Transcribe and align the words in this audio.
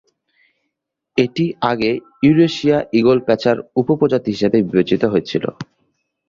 এটি 1.17 1.43
আগে 1.71 1.91
ইউরেশিয়ান 2.23 2.81
ঈগল-পেঁচার 2.99 3.57
উপ-প্রজাতি 3.79 4.29
হিসাবে 4.31 4.57
বিবেচিত 4.63 5.01
হয়েছিল। 5.05 5.43